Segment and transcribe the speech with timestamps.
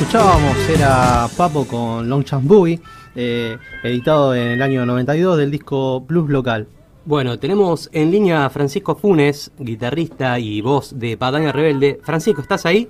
[0.00, 2.80] escuchábamos era Papo con Long Chance Boogie,
[3.16, 6.68] eh, editado en el año 92 del disco Blues Local.
[7.04, 11.98] Bueno, tenemos en línea a Francisco Funes, guitarrista y voz de Pataña Rebelde.
[12.04, 12.88] Francisco, ¿estás ahí?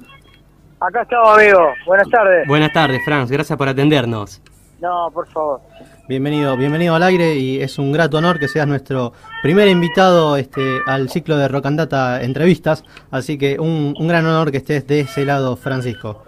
[0.80, 1.72] Acá estamos, amigo.
[1.86, 2.46] Buenas tardes.
[2.46, 3.30] Buenas tardes, Franz.
[3.30, 4.42] Gracias por atendernos.
[4.78, 5.62] No, por favor.
[6.10, 10.80] Bienvenido, bienvenido al aire y es un grato honor que seas nuestro primer invitado este,
[10.86, 14.86] al ciclo de Rock and Data entrevistas, así que un, un gran honor que estés
[14.86, 16.27] de ese lado, Francisco.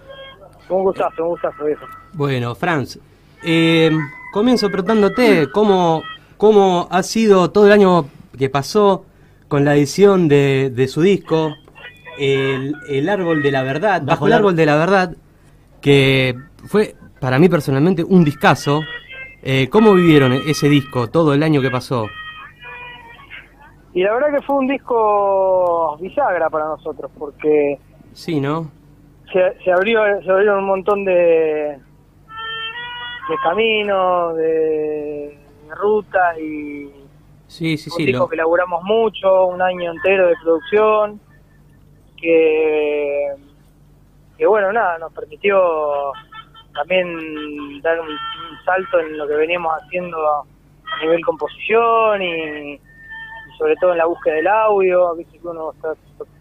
[0.71, 1.85] Un gustazo, un gustazo, viejo.
[2.13, 2.99] Bueno, Franz,
[3.43, 3.91] eh,
[4.33, 6.03] comienzo preguntándote cómo,
[6.37, 8.07] cómo ha sido todo el año
[8.39, 9.05] que pasó
[9.49, 11.55] con la edición de, de su disco,
[12.19, 15.17] el, el, Árbol de la Verdad, Bajo, el Árbol de la Verdad,
[15.81, 18.83] que fue para mí personalmente un discazo.
[19.43, 22.07] Eh, ¿Cómo vivieron ese disco todo el año que pasó?
[23.93, 27.79] Y la verdad que fue un disco bisagra para nosotros, porque...
[28.13, 28.71] Sí, ¿no?
[29.33, 31.13] Se, se, abrió, se abrieron un montón de,
[33.29, 36.91] de caminos, de, de rutas y
[37.47, 38.29] sí, sí, sí, lo...
[38.29, 41.21] que elaboramos mucho, un año entero de producción,
[42.17, 43.35] que,
[44.37, 46.13] que bueno, nada, nos permitió
[46.75, 50.45] también dar un, un salto en lo que veníamos haciendo a
[51.03, 52.81] nivel composición y, y,
[53.59, 55.95] sobre todo en la búsqueda del audio, viste que uno está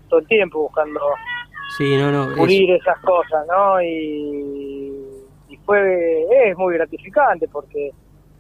[0.10, 1.00] todo el tiempo buscando
[1.80, 2.46] Sí, no, no.
[2.46, 2.52] es...
[2.52, 3.82] esas cosas, ¿no?
[3.82, 4.94] Y,
[5.48, 7.92] y, fue, es muy gratificante porque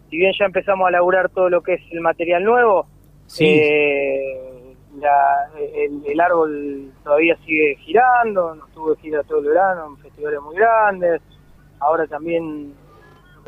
[0.09, 2.87] si bien ya empezamos a laburar todo lo que es el material nuevo,
[3.27, 3.45] sí.
[3.47, 9.97] eh, la, el, el, árbol todavía sigue girando, nos tuvo gira todo el verano en
[9.99, 11.21] festivales muy grandes,
[11.79, 12.73] ahora también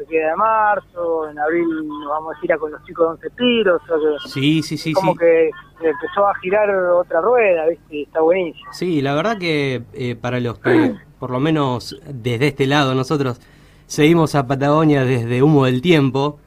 [0.02, 3.12] que queda de marzo, en abril nos vamos a ir a con los chicos de
[3.12, 5.20] Once Tiros, o sea sí, sí, sí, como sí.
[5.20, 5.50] que
[5.82, 8.04] empezó a girar otra rueda, ¿viste?
[8.04, 8.72] está buenísimo.
[8.72, 13.40] Sí, la verdad que eh, para los que, por lo menos desde este lado, nosotros
[13.88, 16.40] seguimos a Patagonia desde Humo del Tiempo,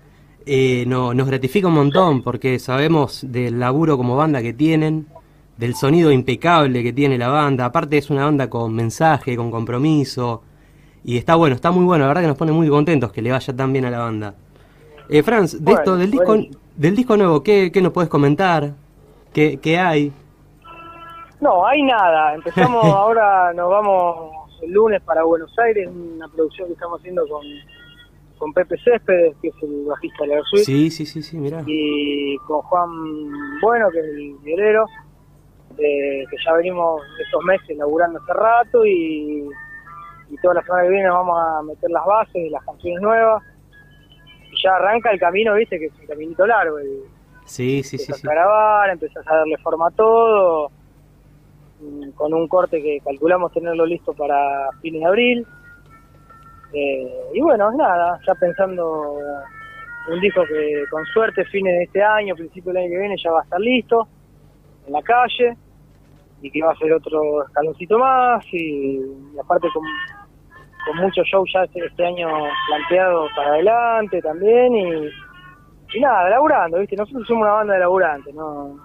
[0.47, 5.07] eh, no, nos gratifica un montón porque sabemos del laburo como banda que tienen,
[5.57, 10.43] del sonido impecable que tiene la banda, aparte es una banda con mensaje, con compromiso,
[11.05, 13.31] y está bueno, está muy bueno, la verdad que nos pone muy contentos que le
[13.31, 14.35] vaya tan bien a la banda.
[15.09, 16.45] Eh, Franz, de bueno, esto, del disco, bueno.
[16.77, 18.73] del disco nuevo, ¿qué, qué nos puedes comentar?
[19.35, 20.13] ¿Qué, ¿Qué, hay?
[21.41, 22.35] No, hay nada.
[22.35, 24.31] Empezamos ahora, nos vamos
[24.63, 27.45] el lunes para Buenos Aires, una producción que estamos haciendo con,
[28.39, 30.65] con Pepe Céspedes, que es el bajista de la Suite.
[30.65, 31.63] Sí, sí, sí, sí, mirá.
[31.67, 32.89] Y con Juan
[33.61, 34.87] Bueno, que es el violero,
[35.77, 39.51] eh, que ya venimos estos meses laburando hace rato y,
[40.31, 43.43] y toda la semana que viene vamos a meter las bases de las canciones nuevas.
[44.51, 46.81] Y ya arranca el camino, viste, que es un caminito largo.
[46.81, 47.05] Y,
[47.45, 48.13] Sí, sí, sí.
[48.13, 50.71] a grabar, empezás a darle forma a todo,
[51.81, 55.47] mm, con un corte que calculamos tenerlo listo para fines de abril.
[56.73, 59.21] Eh, y bueno, nada, ya pensando
[60.09, 63.31] un disco que con suerte fines de este año, principio del año que viene ya
[63.31, 64.09] va a estar listo,
[64.87, 65.57] en la calle,
[66.45, 69.83] y que va a ser otro escaloncito más, y, y aparte con,
[70.87, 72.29] con muchos shows ya este, este año
[72.69, 75.09] planteados para adelante también, y
[75.97, 76.97] y nada, laburando, ¿viste?
[76.97, 78.77] Nosotros somos una banda de laburantes, ¿no?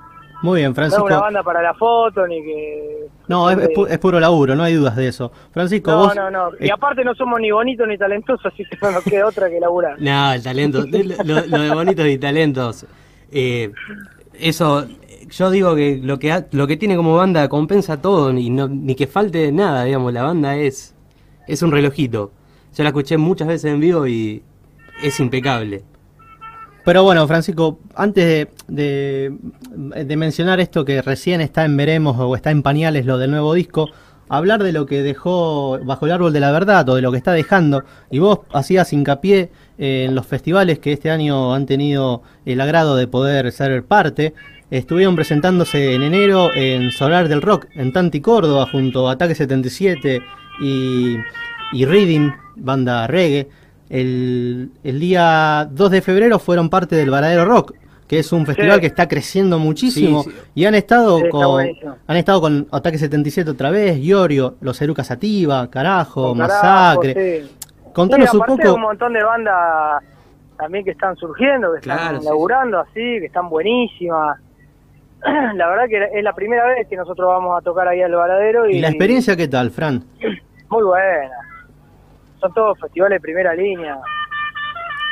[0.43, 1.05] Muy bien, No es Francisco.
[1.05, 3.07] una banda para la foto, ni que...
[3.27, 5.31] No, es, es, pu- es puro laburo, no hay dudas de eso.
[5.51, 6.15] Francisco, No, vos...
[6.15, 6.51] no, no.
[6.59, 9.49] Y eh, aparte no somos ni bonitos ni talentosos, así que no nos queda otra
[9.49, 9.95] que laburar.
[9.99, 10.85] No, el talento,
[11.25, 12.85] lo, lo de bonitos y talentos.
[13.31, 13.71] Eh,
[14.39, 14.87] eso,
[15.29, 18.95] yo digo que lo que lo que tiene como banda compensa todo y no, ni
[18.95, 20.95] que falte nada, digamos, la banda es
[21.47, 22.31] es un relojito.
[22.75, 24.43] Yo la escuché muchas veces en vivo y
[25.03, 25.83] es impecable.
[26.85, 32.35] Pero bueno, Francisco, antes de, de, de mencionar esto que recién está en veremos o
[32.35, 33.89] está en pañales lo del nuevo disco,
[34.29, 37.17] hablar de lo que dejó bajo el árbol de la verdad o de lo que
[37.17, 42.21] está dejando, y vos hacías hincapié eh, en los festivales que este año han tenido
[42.45, 44.33] el agrado de poder ser parte,
[44.71, 50.21] estuvieron presentándose en enero en Solar del Rock, en Tanti Córdoba, junto a Ataque 77
[50.61, 51.17] y,
[51.73, 53.49] y Reading, banda reggae.
[53.89, 57.73] El, el, día 2 de febrero fueron parte del Varadero Rock,
[58.09, 58.79] que es un festival Sí.
[58.81, 60.37] que está creciendo muchísimo Sí, sí.
[60.55, 61.63] y han estado con
[62.07, 67.41] han estado con Ataque 77 otra vez, Iorio, Los Erucas Sativa, Carajo, Con carajo, Masacre.
[67.43, 67.55] sí.
[67.93, 68.73] Contanos Sí, un poco.
[68.75, 70.03] un montón de bandas
[70.57, 74.39] también que están surgiendo, que Claro, están sí, laburando así, que están buenísimas.
[75.55, 78.67] La verdad que es la primera vez que nosotros vamos a tocar ahí al Varadero
[78.69, 80.03] y, ¿Y la experiencia qué tal, Fran?
[80.69, 81.29] muy buena.
[82.41, 83.97] Son todos festivales de primera línea.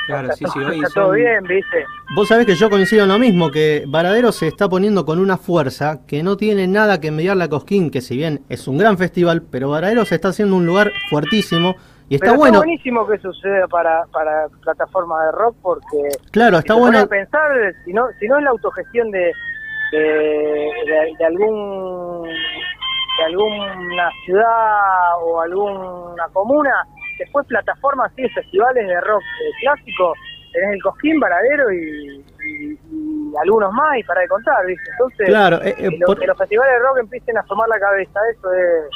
[0.07, 1.85] Claro, sí, sí, hoy Está todo bien, ¿viste?
[2.15, 5.37] Vos sabés que yo coincido en lo mismo, que Varadero se está poniendo con una
[5.37, 8.97] fuerza que no tiene nada que envidiarle a Cosquín, que si bien es un gran
[8.97, 11.75] festival, pero Varadero se está haciendo un lugar fuertísimo
[12.09, 12.53] Y está Pero bueno.
[12.55, 15.97] Está buenísimo que suceda para, para plataformas de rock porque
[16.31, 17.05] Claro, está si bueno.
[17.07, 17.51] pensar,
[17.83, 19.33] si no, si no es la autogestión de,
[19.91, 26.71] de, de- de algún de alguna ciudad o alguna comuna,
[27.19, 30.13] después plataformas y festivales de rock eh, clásico,
[30.53, 31.77] tenés el Cosquín, Varadero y,
[32.45, 34.89] y- y algunos más y para de contar, ¿viste?
[34.91, 38.19] Entonces, Claro, eh, eh, que, por- los festivales de rock empiecen a tomar la cabeza,
[38.31, 38.95] eso es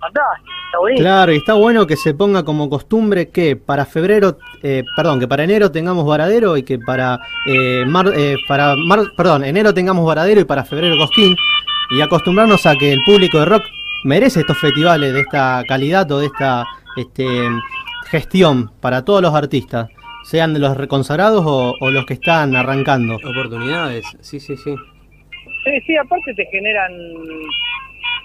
[0.00, 1.04] fantástico, está buenísimo.
[1.08, 5.28] Claro, y está bueno que se ponga como costumbre que para febrero, eh, perdón, que
[5.28, 10.04] para enero tengamos varadero y que para eh, mar, eh, para mar, perdón, enero tengamos
[10.04, 11.36] varadero y para febrero cosquín
[11.90, 13.62] y acostumbrarnos a que el público de rock
[14.04, 16.64] merece estos festivales de esta calidad o de esta
[16.96, 17.26] este,
[18.10, 19.88] gestión para todos los artistas,
[20.24, 23.16] sean de los reconsagrados o, o los que están arrancando.
[23.16, 24.74] Oportunidades, sí, sí, sí.
[25.64, 26.92] Sí, sí, aparte te generan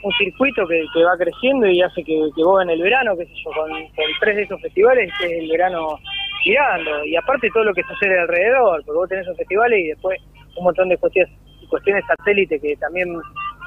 [0.03, 3.25] un circuito que, que va creciendo y hace que, que vos en el verano, qué
[3.25, 5.97] sé yo, con, con tres de esos festivales estés el verano
[6.43, 7.05] girando.
[7.05, 10.19] Y aparte todo lo que sucede alrededor, porque vos tenés esos festivales y después
[10.57, 11.31] un montón de cuestiones,
[11.69, 13.15] cuestiones satélite que también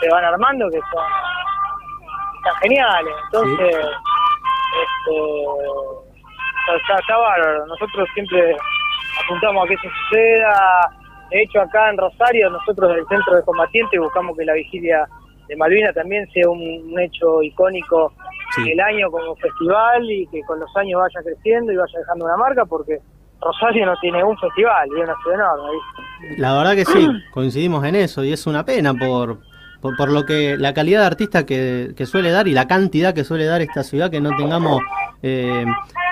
[0.01, 1.05] se van armando, que son
[2.37, 3.15] están geniales.
[3.27, 3.77] Entonces,
[4.83, 7.67] este, está, está- bárbaro.
[7.67, 8.57] Nosotros siempre
[9.25, 10.91] apuntamos a que eso suceda.
[11.31, 15.09] De hecho, acá en Rosario, nosotros del Centro de Combatientes buscamos que la vigilia
[15.49, 18.13] de Malvina también sea un, un hecho icónico
[18.55, 18.63] Sí.
[18.63, 22.27] en el año como festival y que con los años vaya creciendo y vaya dejando
[22.27, 23.01] una marca porque
[23.41, 25.71] Rosario no tiene un festival y es una ciudad enorme.
[25.73, 26.41] ¿viste?
[26.41, 29.39] La verdad que sí, coincidimos en eso y es una pena por,
[29.89, 33.25] por, por lo que la calidad de artista que, suele dar y la cantidad que
[33.25, 34.81] suele dar esta ciudad, que no tengamos
[35.23, 35.65] eh,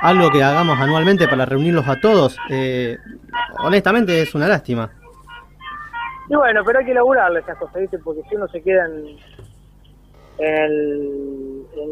[0.02, 2.36] algo que hagamos anualmente para reunirlos a todos.
[2.50, 2.96] eh,
[3.58, 4.90] honestamente es una lástima.
[6.28, 7.98] Y bueno, pero hay que laburarle esas cosas, ¿viste?
[7.98, 9.18] Porque si uno se queda en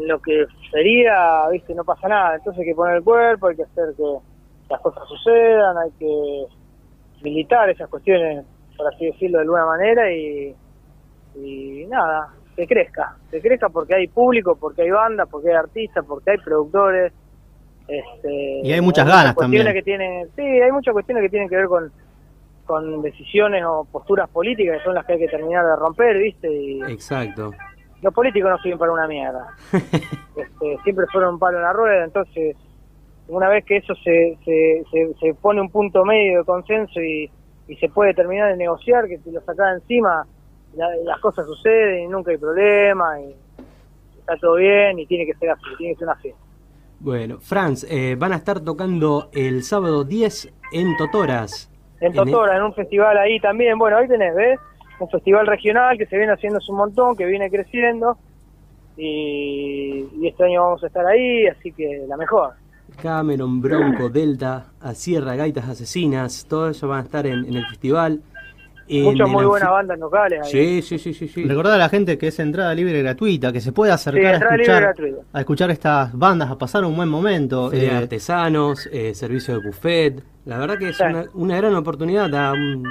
[0.07, 1.73] lo que sería, ¿viste?
[1.75, 2.35] No pasa nada.
[2.35, 4.03] Entonces hay que poner el cuerpo, hay que hacer que
[4.69, 6.45] las cosas sucedan, hay que
[7.21, 8.45] militar esas cuestiones,
[8.75, 10.55] por así decirlo de alguna manera, y,
[11.35, 13.15] y nada, que crezca.
[13.31, 17.13] Que crezca porque hay público, porque hay bandas, porque hay artistas, porque hay productores.
[17.87, 19.73] Este, Y hay muchas ganas cuestiones también.
[19.73, 21.91] Que tienen, sí, hay muchas cuestiones que tienen que ver con
[22.65, 26.51] con decisiones o posturas políticas que son las que hay que terminar de romper, ¿viste?
[26.51, 27.51] Y Exacto.
[28.01, 29.47] los políticos no sirven para una mierda.
[30.35, 32.57] Este, siempre fueron un palo en la rueda, entonces
[33.27, 37.29] una vez que eso se, se, se, se pone un punto medio de consenso y,
[37.67, 40.25] y se puede terminar de negociar, que si lo sacás encima,
[40.75, 43.35] la- las cosas suceden y nunca hay problema y
[44.19, 46.41] está todo bien y tiene que ser así, tiene que ser una fiesta.
[46.99, 51.69] Bueno, Franz, eh, van a estar tocando el sábado 10 en Totoras.
[51.99, 54.59] En En el- Totora, en un festival ahí también, bueno, ahí tenés, ¿ves?
[54.99, 58.17] Un festival regional que se viene haciendo hace un montón, que viene creciendo
[58.95, 62.51] y, y este año vamos a estar ahí, así que la mejor.
[63.01, 67.65] Cameron, Bronco, Delta, a Sierra, Gaitas Asesinas, todo eso van a estar en, en el
[67.65, 68.21] festival.
[68.89, 70.51] Muchas muy buenas bandas locales ahí.
[70.51, 71.27] Sí, sí, sí, sí.
[71.27, 71.43] sí.
[71.45, 74.35] Recordar a la gente que es entrada libre y gratuita, que se puede Sí, acercar
[74.35, 74.95] a escuchar,
[75.33, 77.71] a escuchar estas bandas, a pasar un buen momento.
[77.73, 80.23] Eh, artesanos, eh, servicio de buffet.
[80.45, 82.29] La verdad que es una, una gran oportunidad.
[82.29, 82.85] da un-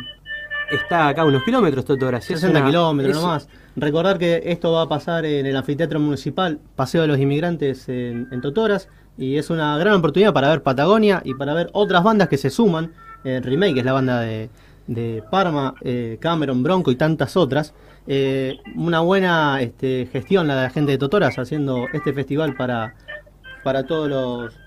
[0.70, 2.22] está acá a unos kilómetros Totoras.
[2.30, 3.48] es 60 una- kilómetros es- nomás.
[3.76, 8.28] Recordar que esto va a pasar en el anfiteatro municipal, Paseo de los Inmigrantes en,
[8.30, 12.28] en Totoras, y es una gran oportunidad para ver Patagonia y para ver otras bandas
[12.28, 12.92] que se suman.
[13.25, 14.50] Eh, Remake es la banda de,
[14.86, 17.74] de Parma, eh, Cameron, Bronco y tantas otras.
[18.06, 22.94] Eh, una buena este, gestión la de la gente de Totoras haciendo este festival para,
[23.62, 24.58] para todos los,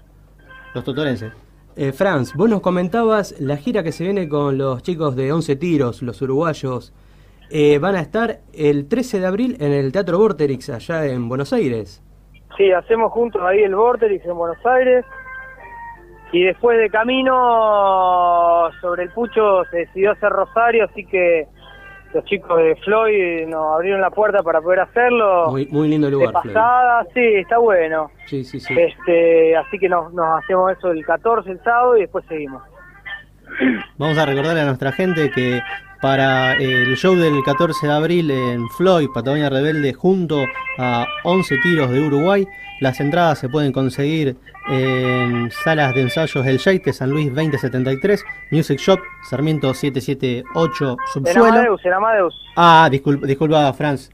[0.74, 1.34] los totorenses.
[1.78, 5.58] Eh, Franz, vos nos comentabas la gira que se viene con los chicos de 11
[5.58, 6.94] tiros, los uruguayos.
[7.50, 11.52] Eh, van a estar el 13 de abril en el Teatro Vorterix, allá en Buenos
[11.52, 12.02] Aires.
[12.56, 15.04] Sí, hacemos juntos ahí el Vorterix en Buenos Aires.
[16.32, 21.48] Y después de camino sobre el Pucho se decidió hacer Rosario, así que
[22.14, 25.52] los chicos de Floyd nos abrieron la puerta para poder hacerlo.
[25.52, 26.54] Muy, muy lindo de lugar, Floyd.
[26.54, 28.10] pasada, sí, está bueno.
[28.26, 28.74] Sí, sí, sí.
[28.78, 32.64] Este, así que nos, nos hacemos eso el 14 el sábado y después seguimos.
[33.98, 35.62] Vamos a recordarle a nuestra gente que
[36.06, 40.46] para el show del 14 de abril en Floyd, Patagonia Rebelde, junto
[40.78, 42.48] a 11 tiros de Uruguay,
[42.80, 48.78] las entradas se pueden conseguir en salas de ensayos El de San Luis 2073, Music
[48.78, 51.46] Shop, Sarmiento 778, En Subsuelo.
[51.46, 52.36] Amadeus, en Amadeus.
[52.56, 54.12] Ah, disculpa, disculpa Franz.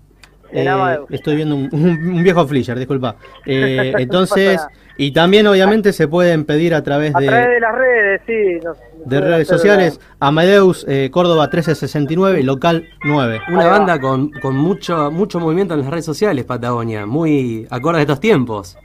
[0.53, 3.15] Eh, estoy viendo un, un- un viejo Flisher, disculpa.
[3.45, 4.61] Eh, entonces,
[4.97, 8.55] y también obviamente se pueden pedir a través A de través de las redes, sí.
[8.63, 13.41] nos- nos de redes sociales, Amadeus eh, Córdoba 1369, local 9.
[13.51, 17.05] Una banda con, con mucho, mucho movimiento en las redes sociales, Patagonia.
[17.05, 18.77] Muy acorde a estos tiempos.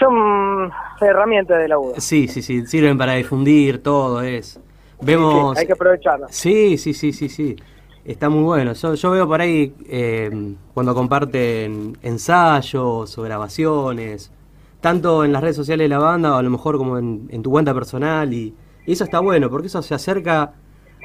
[0.00, 0.70] Mm,
[1.02, 2.00] herramientas de laburo.
[2.00, 4.58] Sí, sí, sí, sirven para difundir todo, es.
[5.02, 5.56] Vemos...
[5.56, 6.34] Sí, hay que aprovecharlas.
[6.34, 7.56] Sí, sí, sí, sí, sí.
[8.04, 8.72] Está muy bueno.
[8.72, 10.30] Yo, yo veo por ahí eh,
[10.74, 14.32] cuando comparten ensayos o grabaciones,
[14.80, 17.42] tanto en las redes sociales de la banda o a lo mejor como en, en
[17.42, 18.54] tu cuenta personal y,
[18.86, 20.54] y eso está bueno porque eso se acerca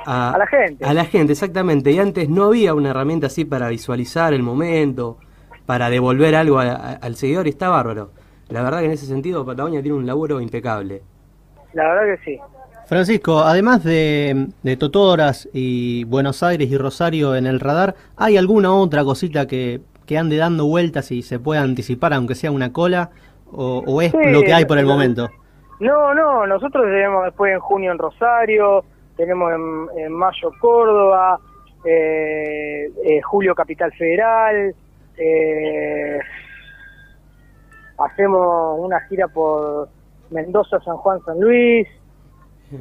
[0.05, 0.85] a, A la gente.
[0.85, 1.91] A la gente, exactamente.
[1.91, 5.17] Y antes no había una herramienta así para visualizar el momento,
[5.65, 8.11] para devolver algo a- a- al seguidor y está bárbaro.
[8.49, 11.01] La verdad que en ese sentido Patagonia tiene un laburo impecable.
[11.73, 12.39] La verdad que sí.
[12.87, 18.73] Francisco, además de, de Totoras y Buenos Aires y Rosario en el radar, ¿hay alguna
[18.73, 23.09] otra cosita que, que ande dando vueltas y se pueda anticipar, aunque sea una cola?
[23.51, 25.29] ¿O, o es Sí, lo que hay por el momento?
[25.79, 28.85] No, no, nosotros tenemos después en junio en Rosario,
[29.17, 31.39] tenemos en, en mayo Córdoba,
[31.83, 34.75] eh, eh, julio Capital Federal,
[35.17, 36.19] eh,
[37.97, 39.89] hacemos una gira por
[40.29, 41.87] Mendoza, San Juan, San Luis,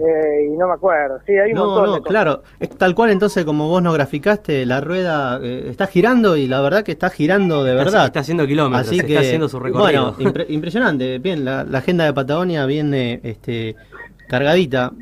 [0.01, 2.11] eh, y no me acuerdo, sí, hay un No, montón no, de cosas.
[2.11, 2.43] claro.
[2.61, 6.61] Es tal cual entonces como vos nos graficaste, la rueda eh, está girando y la
[6.61, 8.07] verdad que está girando de Está- verdad.
[8.07, 10.13] Está haciendo kilómetros, Así que, está haciendo su recorrido.
[10.15, 11.19] bueno, impre- impresionante.
[11.19, 13.77] Bien, la, la agenda de Patagonia viene este,
[14.29, 14.93] cargadita.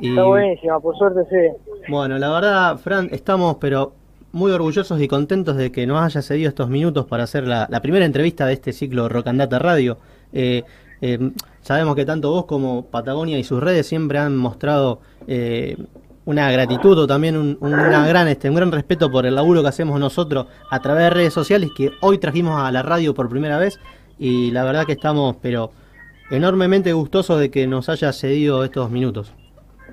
[0.00, 1.72] Y, Está buenísima, por suerte sí.
[1.88, 3.92] Bueno, la verdad, Fran, estamos pero
[4.32, 7.80] muy orgullosos y contentos de que nos haya cedido estos minutos para hacer la, la
[7.80, 9.96] primera entrevista de este ciclo Rocandata Radio.
[10.32, 10.62] Eh,
[11.00, 11.30] eh,
[11.66, 15.76] sabemos que tanto vos como Patagonia y sus redes siempre han mostrado eh,
[16.24, 19.98] una gratitud o también un, gran, este, un gran respeto por el laburo que hacemos
[19.98, 23.80] nosotros a través de redes sociales que hoy trajimos a la radio por primera vez
[24.16, 25.72] y la verdad que estamos pero
[26.30, 29.34] enormemente gustosos de que nos haya cedido estos minutos.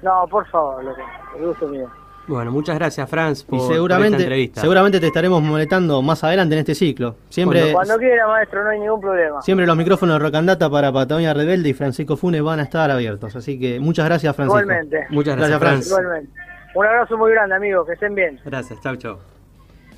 [0.04, 1.02] No, por favor, loco,
[1.40, 1.90] el gusto mío.
[2.26, 4.62] Bueno, muchas gracias, Franz, por, Y por esta entrevista.
[4.62, 7.18] seguramente te estaremos molestando más adelante en este ciclo.
[7.30, 9.42] Siempre, Cuando quiera, maestro, no hay ningún problema.
[9.42, 13.36] siempre los micrófonos de Rocandata para Patagonia Rebelde y Francisco Funes van a estar abiertos.
[13.36, 14.62] Así que muchas gracias, Francisco.
[14.62, 15.06] Igualmente.
[15.10, 16.02] Muchas gracias, Gracias, Franz.
[16.02, 16.40] Igualmente.
[16.76, 18.40] Un abrazo muy grande, amigos, que estén bien.
[18.46, 19.18] Gracias, chau, chau.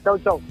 [0.04, 0.42] Chau, chau.